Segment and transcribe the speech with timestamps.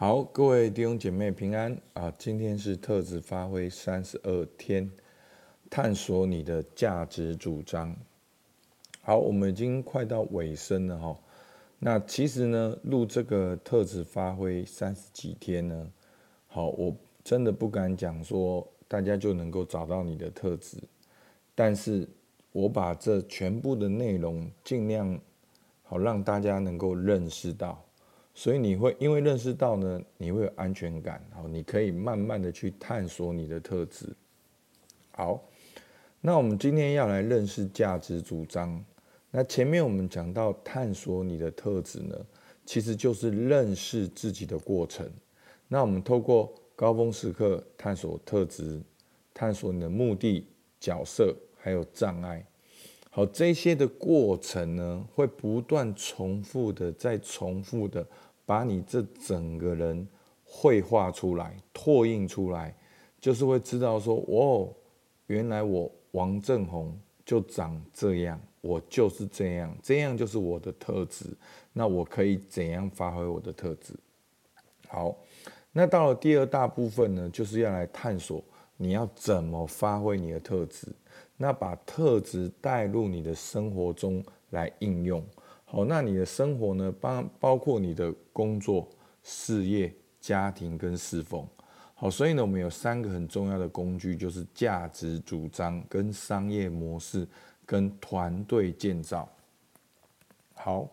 [0.00, 2.14] 好，各位弟兄姐妹平安啊！
[2.16, 4.88] 今天是特质发挥三十二天，
[5.68, 7.96] 探索你的价值主张。
[9.02, 11.18] 好，我们已经快到尾声了哈。
[11.80, 15.90] 那其实呢，录这个特质发挥三十几天呢，
[16.46, 16.94] 好，我
[17.24, 20.76] 真的不敢讲说大家就能够找到你的特质，
[21.56, 22.08] 但是
[22.52, 25.18] 我把这全部的内容尽量
[25.82, 27.82] 好让大家能够认识到。
[28.38, 34.06] 所以你会因为认识到呢，你会有安全感，好，你可以慢慢的去探索你的特质。
[35.10, 35.42] 好，
[36.20, 38.80] 那我们今天要来认识价值主张。
[39.32, 42.14] 那前面我们讲到探索你的特质呢，
[42.64, 45.10] 其实就是认识自己的过程。
[45.66, 48.80] 那我们透过高峰时刻探索特质，
[49.34, 50.46] 探索你的目的、
[50.78, 52.46] 角色还有障碍。
[53.10, 58.06] 好，这些的过程呢，会不断重复的，再重复的。
[58.48, 60.08] 把你这整个人
[60.42, 62.74] 绘画出来、拓印出来，
[63.20, 64.72] 就是会知道说，哦，
[65.26, 71.26] 原来我王正宏就长这样，我就是这样，这样就是我的特质。
[71.74, 73.92] 那我可以怎样发挥我的特质？
[74.88, 75.14] 好，
[75.70, 78.42] 那到了第二大部分呢，就是要来探索
[78.78, 80.86] 你要怎么发挥你的特质，
[81.36, 85.22] 那把特质带入你的生活中来应用。
[85.70, 86.90] 好，那你的生活呢？
[86.98, 88.88] 包包括你的工作、
[89.22, 91.46] 事业、家庭跟侍奉。
[91.94, 97.28] 好，所以呢，我们有三个很重要的工具，就是价值主张、跟商业模式、
[97.66, 99.28] 跟团队建造。
[100.54, 100.88] 好，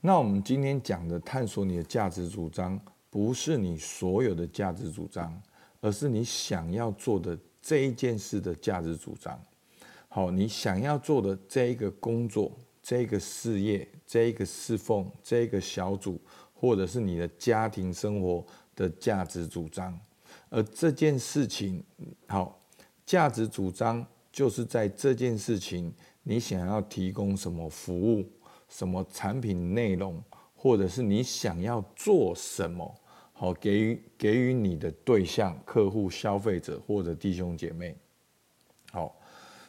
[0.00, 5.42] 那我们今天讲的探索你的价值主张，不是你所有的价值主张，
[5.80, 9.36] 而是你想要做的这一件事的价值主张。
[10.06, 12.52] 好，你想要做的这一个工作。
[12.88, 16.20] 这个事业，这个侍奉，这个小组，
[16.54, 19.98] 或者是你的家庭生活的价值主张，
[20.50, 21.82] 而这件事情，
[22.28, 22.60] 好，
[23.04, 25.92] 价值主张就是在这件事情，
[26.22, 28.24] 你想要提供什么服务，
[28.68, 30.22] 什么产品内容，
[30.54, 32.94] 或者是你想要做什么，
[33.32, 37.96] 好，给予给予你的对象、客户、消费者或者弟兄姐妹，
[38.92, 39.20] 好，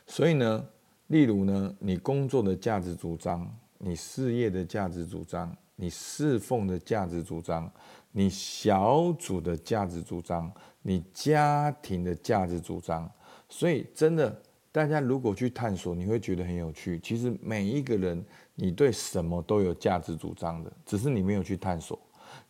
[0.06, 0.64] 所以呢。
[1.08, 7.72] 例如呢，你工作的价值主张，你事业的价值主张，你侍奉的价值主张，
[8.12, 10.52] 你小组的价值主张，
[10.82, 13.10] 你家庭的价值主张。
[13.48, 14.42] 所以，真的，
[14.72, 17.00] 大家如果去探索，你会觉得很有趣。
[17.00, 18.26] 其实每一个人，
[18.56, 21.98] 你对什么都有价值主张的，只是你没有去探索。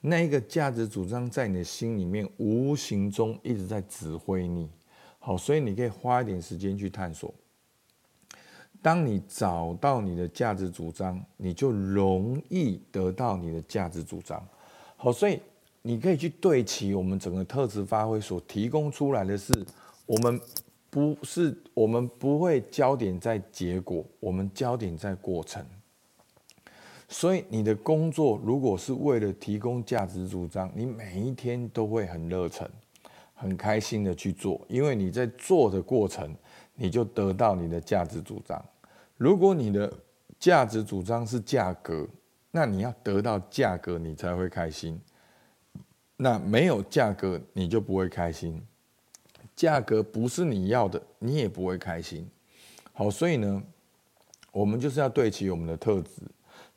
[0.02, 4.68] 那一个价值主张在你的心里面，无形中一直在指挥你。
[5.20, 7.32] 好，所以你可以花一点时间去探索。
[8.82, 14.42] 当你找到你的价值主张，你就容易得到你的价值主张。
[14.96, 15.40] 好，所以
[15.82, 19.52] 你可以去对齐我们整个特质发挥所提供出来的是，
[20.06, 20.40] 我们
[20.90, 25.66] 不是，我们不会焦点在结果，我们焦点在过程。
[27.10, 32.70] 所以你的工作如果是为了提供价值主张，你每一天都会很热忱、
[33.34, 36.34] 很开心的去做，因为你在做的过程。
[36.80, 38.64] 你就得到你的价值主张。
[39.18, 39.92] 如果你的
[40.40, 42.08] 价值主张是价格，
[42.52, 45.02] 那你要得到价格，你才会开心。
[46.16, 48.64] 那没有价格，你就不会开心。
[49.56, 52.30] 价格不是你要的，你也不会开心。
[52.94, 53.64] 好，所以呢，
[54.52, 56.22] 我们就是要对齐我们的特质，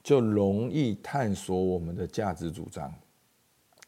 [0.02, 2.92] 就容易探索我们的价值主张。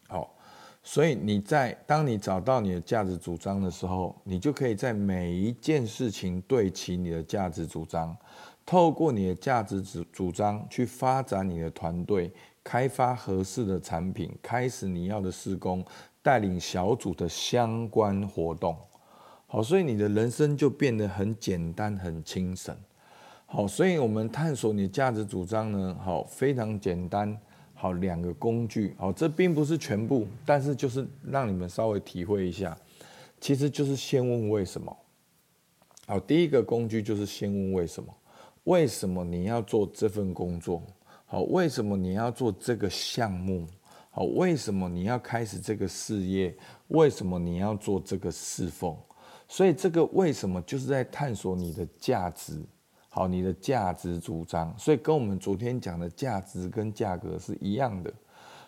[0.08, 0.36] 好。
[0.84, 8.16] 所以你在当你找到你的价值主张的时候，你就可以在每一件事情对齐你的价值主张，
[8.66, 12.32] 透过你的价值主主张去发展你的团队，
[12.64, 15.84] 开发合适的产品，开始你要的施工，
[16.20, 18.76] 带领小组的相关活动。
[19.46, 22.76] 好，所以你的人生就变得很简单、很轻省。
[23.46, 27.38] 好，所以我们探索你的价值主张呢，好，非常简单。
[27.82, 32.78] 好，两个工具，好，这并不是全部，但是就是让你们稍微体会一下，
[33.40, 34.96] 其实就是先问为什么。
[36.06, 38.14] 好，第一个工具就是先问为什么，
[38.62, 40.80] 为什么你要做这份工作？
[41.26, 43.66] 好，为什么你要做这个项目？
[44.12, 46.56] 好，为什么你要开始这个事业？
[46.86, 48.96] 为什么你要做这个侍奉？
[49.48, 52.62] 所以这个为什么就是在探索你的价值。
[53.14, 58.10] 好，你的价值主张，所以跟我们昨天讲的价值跟价格是一样的。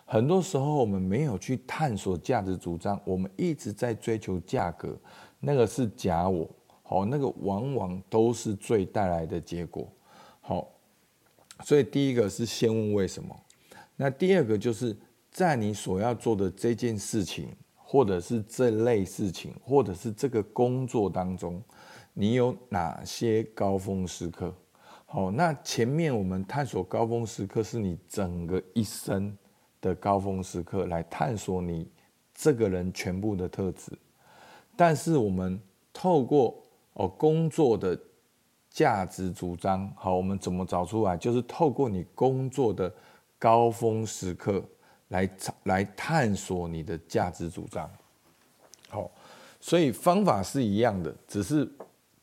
[0.05, 4.95] 很多时候我们没有去探索价值主张，我们一直在追求价格，
[5.39, 6.47] 那个是假我。
[6.83, 9.91] 好，那个往往都是罪带来的结果。
[10.41, 10.69] 好，
[11.63, 13.35] 所以第一个是先问为什么，
[13.95, 14.95] 那第二个就是
[15.31, 21.59] 在你所要做的这件事情，或者是这类事情，或者是这个工作当中，
[22.17, 24.53] 你有哪些高峰时刻？
[25.05, 29.37] 好，那前面我们探索高峰时刻，是你整个一生
[29.81, 31.85] 的高峰时刻，来探索你
[32.33, 33.91] 这个人全部的特质。
[34.77, 35.59] 但是我们
[35.91, 36.57] 透过
[36.93, 37.99] 哦工作的
[38.69, 41.17] 价值主张，好，我们怎么找出来？
[41.17, 42.93] 就是透过你工作的
[43.37, 44.63] 高峰时刻
[45.09, 45.29] 来
[45.63, 47.91] 来探索你的价值主张。
[48.87, 49.11] 好，
[49.59, 51.69] 所以方法是一样的，只是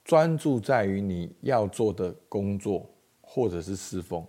[0.04, 2.88] 专注在于你要做的工作
[3.20, 4.25] 或者是侍奉。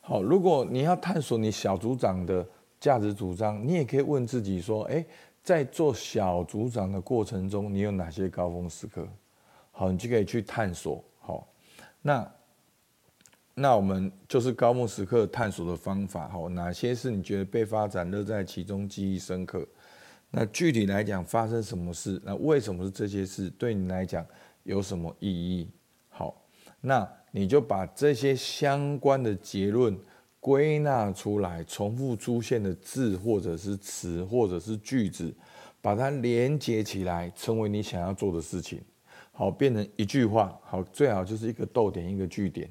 [0.00, 2.46] 好，如果你要探索你小组长的
[2.78, 5.06] 价值主张，你也可以问自己说：诶，
[5.42, 9.08] 在做小组长的过程中，你有哪些高峰时刻？
[9.70, 11.02] 好，你就可以去探索。
[11.20, 11.48] 好，
[12.02, 12.32] 那
[13.54, 16.28] 那我们就是高峰时刻探索的方法。
[16.28, 19.66] 好，哪些是你觉得被发展乐在其中、记忆深刻？
[20.30, 22.20] 那具体来讲，发生什么事？
[22.24, 23.48] 那为什么是这些事？
[23.50, 24.26] 对你来讲
[24.64, 25.70] 有什么意义？
[26.10, 26.44] 好，
[26.80, 29.98] 那你就把这些相关的结论。
[30.40, 35.34] 归纳出来，重复出现的字或者是词或者是句子，
[35.80, 38.78] 把它连接起来，成为你想要做的事情。
[39.32, 40.54] 好，变成一句话。
[40.62, 42.70] 好，最好就是一个逗点，一个句点。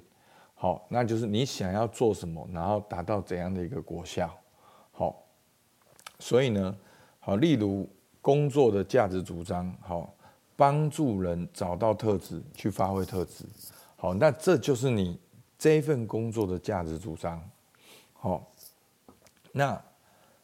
[0.54, 4.32] 好，那就是你想要做什么，然后达到怎样的一个果效。
[4.92, 5.26] 好，
[6.20, 6.78] 所以呢，
[7.20, 7.90] 好，例如
[8.22, 10.16] 工作的价值主张，好，
[10.56, 13.46] 帮助人找到特质，去发挥特质。
[13.96, 15.20] 好，那这就是你
[15.58, 17.42] 这份工作的价值主张。
[18.14, 18.46] 好，
[19.52, 19.82] 那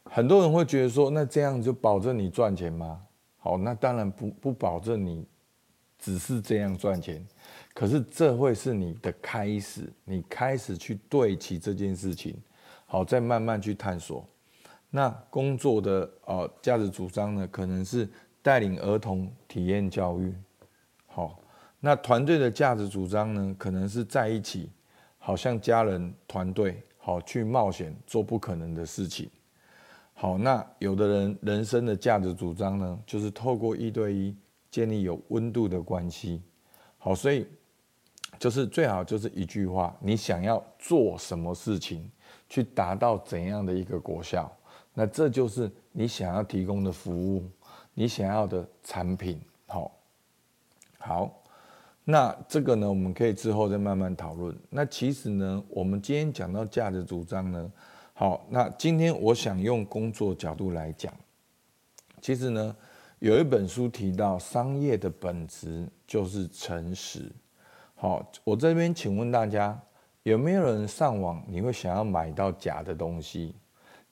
[0.04, 3.02] 很多人会觉得说，那这样就保证你赚钱吗？
[3.38, 5.26] 好，那当然不不保证你
[5.98, 7.26] 只是这样赚钱，
[7.74, 12.36] 可是这会是你的开始，你开始去对齐这件事情，
[12.86, 14.26] 好，再慢慢去探索。
[14.90, 18.10] 那工作的呃价值主张呢，可能是
[18.42, 20.34] 带领儿童体验教育。
[21.08, 21.40] 好，
[21.80, 24.70] 那团队的价值主张呢，可能是在一起，
[25.18, 26.82] 好像家人团队。
[27.02, 29.30] 好，去冒险做不可能的事情。
[30.14, 34.36] 好，那有的人人生的价值主张呢，就是透过一对一
[34.70, 36.44] 建立有温度的关系。
[36.98, 37.48] 好，所以
[38.38, 42.08] 就是最好就是一句话：你想要做什么事情，
[42.50, 44.52] 去达到怎样的一个果效？
[44.94, 47.50] 那这就是你想要提供的服务，
[48.00, 49.38] 你想要的产品。
[49.68, 49.92] 好，
[51.00, 51.44] 好。
[52.06, 54.58] 那这个呢，我们可以之后再慢慢讨论。
[54.70, 57.70] 那其实呢，我们今天讲到价值主张呢，
[58.14, 61.14] 好，那今天我想用工作角度来讲。
[62.22, 62.74] 其实呢，
[63.20, 67.30] 有一本书提到，商业的本质就是诚实。
[67.96, 69.78] 好，我这边请问大家，
[70.24, 73.54] 有没有人上网，你会想要买到假的东西？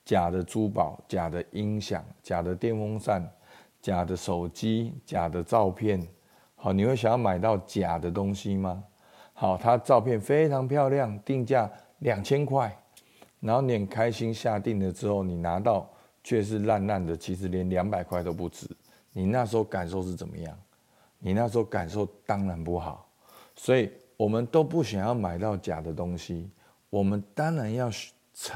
[0.03, 3.25] 假的珠宝、假的音响、假的电风扇、
[3.87, 6.05] 假的手机、假的照片？
[6.55, 8.83] 好，你会想要买到假的东西吗？
[9.31, 12.77] 好，它照片非常漂亮，定价两千块，
[13.39, 15.89] 然后你很开心下定了之后，你拿到
[16.21, 18.67] 却是烂烂的，其实连两百块都不值。
[19.13, 20.59] 你那时候感受是怎么样？
[21.17, 23.09] 你那时候感受当然不好。
[23.55, 26.51] 所以我们都不想要买到假的东西，
[26.89, 28.11] 我们当然要学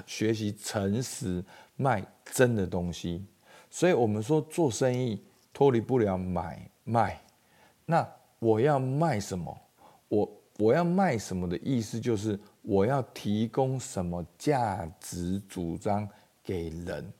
[0.05, 1.41] 学习诚实
[1.77, 3.25] 卖真的东西。
[3.71, 5.19] 所以我们说做生意
[5.51, 7.19] 脱离不了买卖。
[7.85, 9.57] 那我要卖什么？
[10.09, 16.07] 我我要卖什么的意思就是我要提供什么价值主张
[16.43, 17.11] 给人。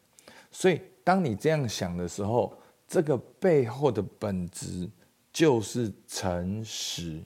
[0.52, 2.54] 所以当你这样想的时候，
[2.88, 4.88] 这个背后的本质
[5.32, 7.22] 就是诚实。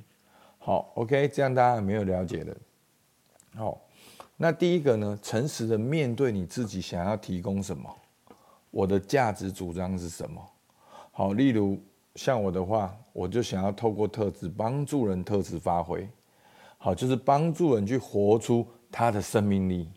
[0.60, 2.56] 好，OK，这样大家有没有了解的？
[3.56, 3.82] 好，
[4.38, 7.90] 那第一个呢，诚实的面对你自己想要提供什么，
[8.76, 10.46] 我的价值主张是什么？
[11.14, 11.80] 好，例如。
[12.16, 16.08] 像我的话，我就想要透过特质帮助人，特质发挥，
[16.78, 19.90] 好，就是帮助人去活出他的生命力。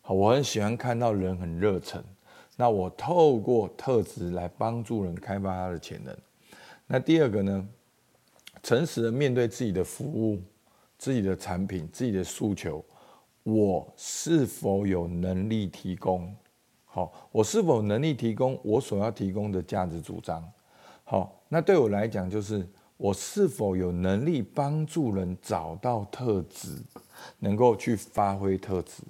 [0.00, 2.02] 好，我很喜欢看到人很热忱，
[2.56, 6.16] 那我透过特质来帮助人开发他的潜能。
[6.86, 7.68] 那第二个呢，
[8.62, 10.40] 诚实的面对自己的服务、
[10.96, 12.82] 自己的产品、自己的诉求，
[13.42, 16.34] 我是否有能力提供？
[16.90, 20.42] 好，我是否能力提供我所要提供的价值主张？
[21.04, 22.66] 好，那对我来讲，就是
[22.96, 26.76] 我是否有能力帮助人找到特质，
[27.40, 29.02] 能够去发挥特质。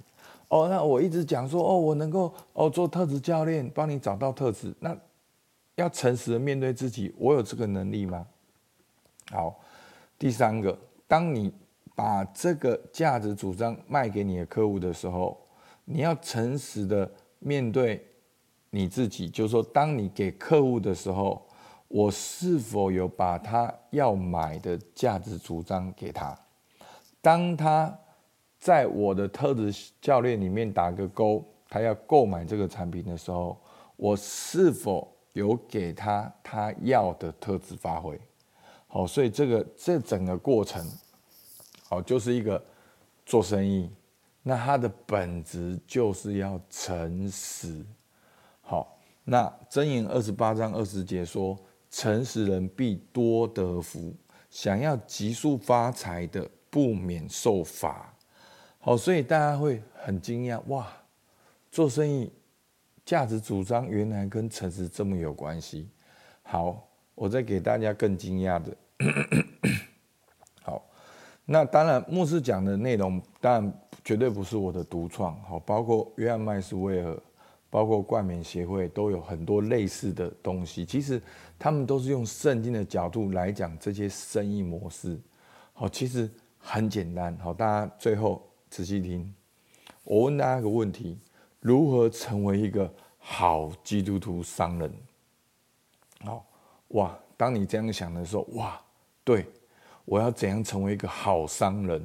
[0.49, 4.73] 哦，那我一直讲说，哦，我能够哦做特质教练，帮你找到特质。
[4.79, 4.95] 那
[5.75, 8.27] 要诚实的面对自己，我有这个能力吗？
[9.31, 9.57] 好，
[10.17, 11.53] 第三个，当你
[11.95, 15.37] 把这个价值主张卖给你的客户的时候，
[15.85, 17.09] 你要诚实的
[17.39, 18.05] 面对
[18.69, 21.45] 你自己，就是说，当你给客户的时候，
[21.87, 26.37] 我是否有把他要买的价值主张给他？
[27.21, 27.97] 当他
[28.59, 33.59] 在我的特质教练里面打个勾，他要购买这个产品的时候，
[33.95, 38.19] 我是否有给他他要的特质发挥？
[38.87, 40.85] 好，所以这个这整个过程，
[41.87, 42.63] 好，就是一个
[43.25, 43.89] 做生意，
[44.49, 47.85] 那它的本质就是要诚实。
[48.61, 51.55] 好，那箴言二十八章二十节说，
[51.91, 54.11] 诚实人必多得福，
[54.49, 58.11] 想要急速发财的，不免受罚。
[58.79, 60.87] 好，所以大家会很惊讶，哇，
[61.69, 62.33] 做生意
[63.05, 65.87] 价值主张原来跟诚实这么有关系。
[66.41, 68.75] 好，我再给大家更惊讶的。
[70.63, 70.83] 好，
[71.45, 73.73] 那当然牧师讲的内容，当然
[74.09, 75.39] 绝对不是我的独创。
[75.43, 77.15] 好，包括约翰麦斯威尔，
[77.69, 80.83] 包括冠冕协会都有很多类似的东西。
[80.83, 81.21] 其实
[81.59, 85.15] 他们都是用圣经的角度来讲这些生意模式。
[85.73, 87.37] 好，其实很简单。
[87.37, 88.41] 好，大家最后。
[88.67, 89.31] 仔细听，
[90.03, 91.19] 我问大家一个问题：
[91.59, 94.91] 如何成为一个好基督徒商人？
[96.23, 96.45] 好
[96.89, 98.81] 哇，当你这样想的时候，哇，
[99.23, 99.45] 对，
[100.05, 102.03] 我要怎样成为一个好商人？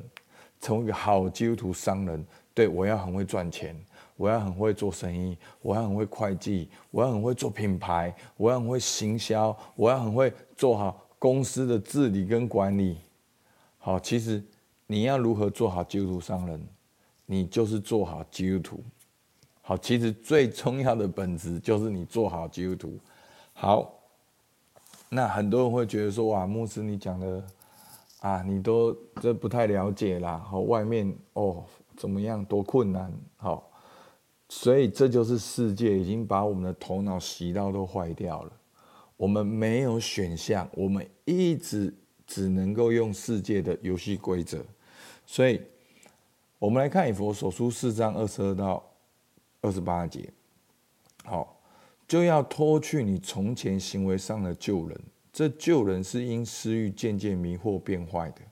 [0.65, 2.27] 成为一个好基督徒商人？
[2.55, 3.77] 对，我要很会赚钱，
[4.17, 12.97] 我要很会做生意，我要很会会计，我要很会做品牌，我要很会行销，我要很会做好公司的治理跟管理。
[13.79, 14.43] 好，其实。
[14.87, 16.61] 你要如何做好基督徒商人？
[17.25, 18.85] 你就是做好基督徒。
[19.63, 22.99] 好，其实最重要的本质就是你做好基督徒。
[23.55, 23.95] 好，
[25.09, 27.43] 那很多人会觉得说：“哇，牧师你讲的
[28.25, 31.63] 啊，你都这不太了解啦。”好，外面哦
[31.95, 33.13] 怎么样多困难？
[33.37, 33.71] 好，
[34.49, 38.53] 所以这就是世界已经把我们的头脑洗到都坏掉了。
[39.19, 41.95] 我们没有选项，我们一直
[42.27, 44.65] 只能够用世界的游戏规则。
[45.27, 45.61] 所以，
[46.59, 48.83] 我们来看以佛所书四章二十二到
[49.61, 50.33] 二十八节。
[51.25, 51.61] 好，
[52.09, 54.99] 就要脱去你从前行为上的旧人，
[55.35, 58.43] 这旧人是因私欲渐渐迷惑变坏的；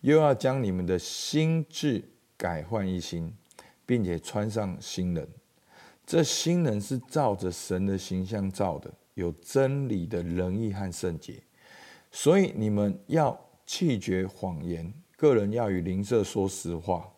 [0.00, 2.02] 又要将你们的心智
[2.36, 3.32] 改换一新，
[3.86, 5.28] 并且穿上新人。
[6.04, 11.40] 这新人是照着神的形象造的，有真理的仁义和圣洁。
[12.10, 14.92] 所以你们要弃绝谎言。
[15.16, 17.08] 个人要与邻舍说实话，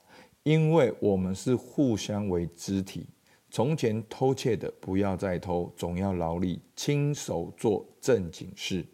[0.42, 3.06] 因为我们是互相为肢体。
[3.50, 8.86] 从前偷窃的不要再偷，总要劳力，亲手做正经事，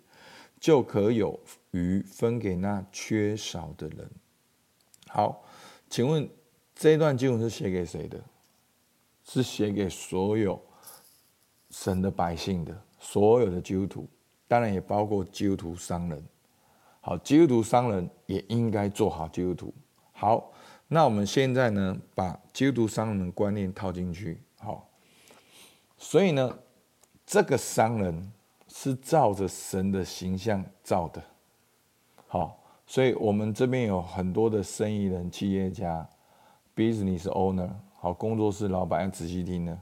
[0.62, 1.40] 就可有
[1.72, 4.08] 余分给那缺少的人。
[5.08, 5.44] 好，
[5.90, 6.30] 请问
[6.72, 8.22] 这段经文是写给谁的？
[9.24, 10.62] 是写给所有
[11.70, 14.08] 神的百姓的，所有的基督徒，
[14.46, 16.24] 当然也包括基督徒商人。
[17.00, 19.74] 好，基督徒商人也应该做好基督徒。
[20.12, 20.52] 好，
[20.86, 24.40] 那我们现在呢，把基督徒商人的观念套进去。
[24.60, 24.88] 好，
[25.98, 26.56] 所以呢，
[27.26, 28.32] 这个商人
[28.74, 31.22] 是照着神的形象造的。
[32.26, 36.08] 好，所以我们这边有很多的生意人、企业家、
[36.74, 39.78] business owner，好，工作室老板要仔细听呢。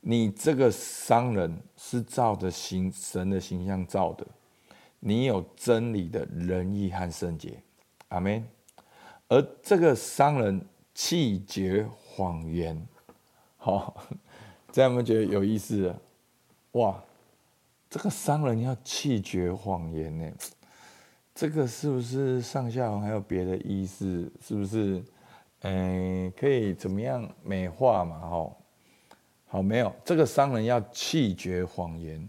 [0.00, 4.24] 你这个商人是照着形神的形象造的。
[5.00, 7.60] 你有真理的仁义和圣洁，
[8.08, 8.46] 阿门。
[9.28, 10.64] 而这个商人
[10.94, 12.80] 气绝谎言，
[13.56, 13.96] 好，
[14.70, 15.92] 这样有没有觉得有意思？
[16.72, 17.02] 哇，
[17.92, 20.32] 这个商人要弃绝谎言呢？
[21.34, 24.32] 这个是不是上下文还有别的意思？
[24.40, 25.04] 是不是？
[25.60, 28.18] 嗯，可以怎么样美化嘛？
[28.18, 28.56] 哈，
[29.46, 32.26] 好，没有，这个商人要弃绝谎言。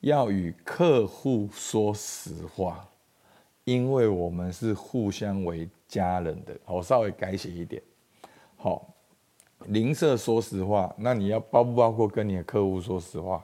[0.00, 2.86] 要与客户说实话，
[3.64, 6.54] 因为我们是互相为家人的。
[6.66, 7.82] 我稍微改写一点，
[8.56, 8.94] 好，
[9.68, 13.42] 零舍说实话，那你要包不包括跟你的客户说实话？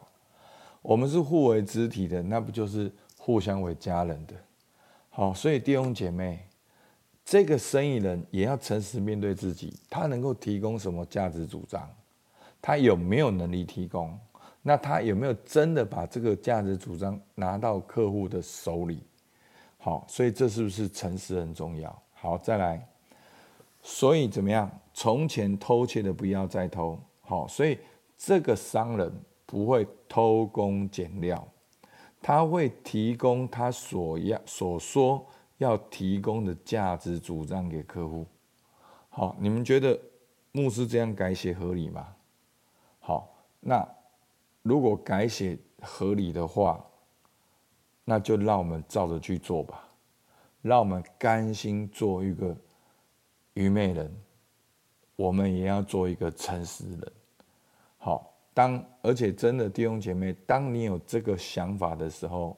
[0.82, 4.34] 我们是互为肢体的，那不就是互相为家人的？
[5.10, 6.44] 好，所以弟兄姐妹，
[7.24, 11.88] 这个生意人也要诚实面对自己，他能够提供什么价值主张？
[12.60, 14.18] 他有没有能力提供？
[14.62, 19.02] 那他有没有真的把这个价值主张拿到客户的手里？
[19.78, 22.02] 好，所以这是不是诚实很重要？
[22.14, 22.88] 好，再来，
[23.82, 24.70] 所以怎么样？
[24.94, 26.98] 从前偷窃的不要再偷。
[27.20, 27.78] 好，所以
[28.16, 29.12] 这个商人
[29.52, 31.46] 不会偷工减料，
[32.22, 35.26] 他会提供他所要所说
[35.58, 38.26] 要提供的价值主张给客户。
[39.10, 40.00] 好，你们觉得
[40.52, 42.16] 牧师这样改写合理吗？
[42.98, 43.28] 好，
[43.60, 43.86] 那。
[44.64, 46.86] 如果改写合理的话，
[48.04, 49.88] 那就让我们照着去做吧，
[50.60, 52.56] 让我们甘心做一个
[53.54, 54.16] 愚昧人，
[55.16, 57.12] 我们也要做一个诚实人。
[57.98, 62.56] 好，当而且真的弟兄姐妹，当你有这个想法的时候，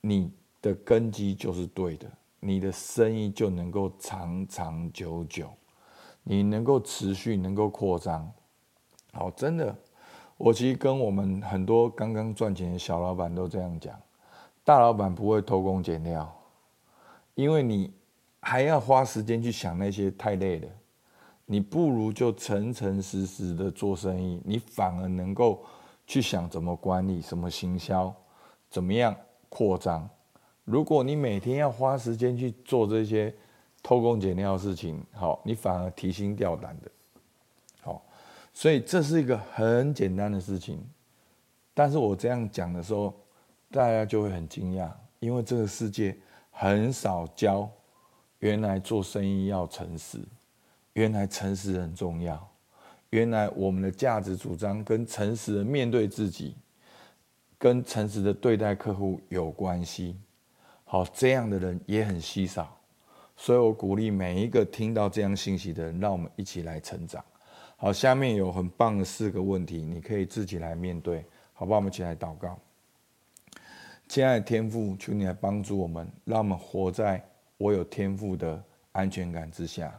[0.00, 2.06] 你的根基就是对的，
[2.40, 5.48] 你的生意就能够长长久久，
[6.22, 8.30] 你能够持续，能够扩张。
[9.12, 9.74] 好，真的，
[10.36, 13.98] 我其实跟我们很多刚刚赚钱的小老板都这样讲。
[14.62, 16.34] 大老板不会偷工减料，
[17.34, 17.92] 因为你
[18.40, 20.68] 还要花时间去想那些太累了。
[21.46, 25.64] 你不如就诚诚实实的做生意，你反而能够
[26.06, 28.14] 去想怎么管理、什么行销、
[28.68, 29.14] 怎么样
[29.48, 30.08] 扩张。
[30.64, 33.34] 如果你每天要花时间去做这些
[33.82, 36.90] 偷工减料的事情，好，你反而提心吊胆的。
[37.82, 38.02] 好，
[38.52, 40.82] 所以这是一个很简单的事情，
[41.72, 43.12] 但是我这样讲的时候。
[43.70, 46.16] 大家就会很惊讶，因为这个世界
[46.52, 47.68] 很少教，
[48.38, 50.20] 原来做生意要诚实，
[50.94, 52.50] 原来诚实很重要，
[53.10, 56.56] 原来我们的价值主张跟诚实的面对自己，
[57.58, 60.16] 跟诚实的对待客户有关系。
[60.84, 62.76] 好，这样的人也很稀少，
[63.36, 67.24] 所以我鼓励每一个听到这样信息的人，让我们一起来成长。
[67.76, 71.78] 好，下面有很棒的四个问题，你可以自己来面对，好不好？
[71.78, 72.56] 我们一起来祷告。
[74.06, 77.20] 亲爱的天父，求你来帮助我们，让我们活在
[77.56, 79.92] 我有天赋的安全感之下，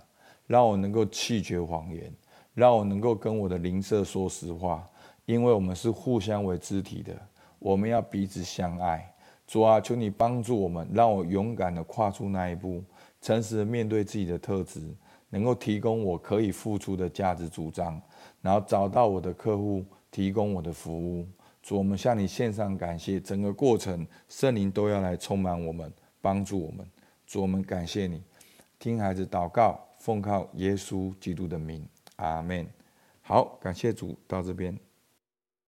[0.47, 2.13] 让我能够弃绝谎言，
[2.53, 4.87] 让我能够跟我的邻舍说实话，
[5.25, 7.13] 因为我们是互相为肢体的，
[7.59, 9.11] 我们要彼此相爱。
[9.47, 12.83] 主啊，求你帮助我们，让我勇敢地跨出那一步，
[13.21, 14.81] 诚实的面对自己的特质，
[15.29, 18.01] 能够提供我可以付出的价值主张，
[18.41, 21.27] 然后找到我的客户，提供我的服务。
[21.61, 26.83] 主，我们向你献上感谢，整个过程圣灵都要来充满我们，帮助我们。
[27.27, 28.23] 主，我们感谢你，
[28.79, 31.83] 听孩子祷告，奉靠耶稣基督的名，
[32.17, 32.69] 阿门。
[33.23, 34.77] 好，感谢主，到这边。